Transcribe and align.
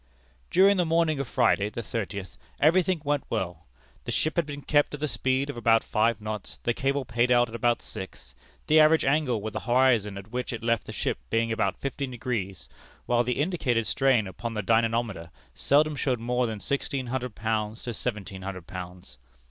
"During 0.49 0.77
the 0.77 0.83
morning 0.85 1.19
of 1.19 1.27
Friday, 1.27 1.69
the 1.69 1.83
thirtieth, 1.83 2.35
every 2.59 2.81
thing 2.81 3.03
went 3.05 3.23
well; 3.29 3.67
the 4.05 4.11
ship 4.11 4.35
had 4.35 4.47
been 4.47 4.63
kept 4.63 4.95
at 4.95 4.99
the 4.99 5.07
speed 5.07 5.47
of 5.47 5.55
about 5.57 5.83
five 5.83 6.19
knots, 6.19 6.57
the 6.57 6.73
cable 6.73 7.05
paid 7.05 7.31
out 7.31 7.49
at 7.49 7.53
about 7.53 7.83
six, 7.83 8.33
the 8.65 8.79
average 8.79 9.05
angle 9.05 9.43
with 9.43 9.53
the 9.53 9.59
horizon 9.59 10.17
at 10.17 10.31
which 10.31 10.53
it 10.53 10.63
left 10.63 10.87
the 10.87 10.91
ship 10.91 11.19
being 11.29 11.51
about 11.51 11.77
fifteen 11.77 12.09
degrees, 12.09 12.67
while 13.05 13.23
the 13.23 13.39
indicated 13.39 13.85
strain 13.85 14.25
upon 14.25 14.55
the 14.55 14.63
dynamometer 14.63 15.29
seldom 15.53 15.95
showed 15.95 16.19
more 16.19 16.47
than 16.47 16.59
sixteen 16.59 17.05
hundred 17.05 17.35
pounds 17.35 17.83
to 17.83 17.93
seventeen 17.93 18.41
hundred 18.41 18.65
pounds. 18.65 19.19